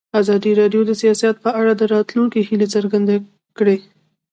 ازادي 0.19 0.51
راډیو 0.61 0.81
د 0.85 0.91
سیاست 1.01 1.35
په 1.45 1.49
اړه 1.59 1.71
د 1.75 1.83
راتلونکي 1.93 2.39
هیلې 2.49 2.67
څرګندې 2.75 3.15
کړې. 3.57 3.77